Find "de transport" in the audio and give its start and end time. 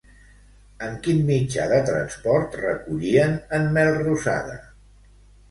1.73-2.57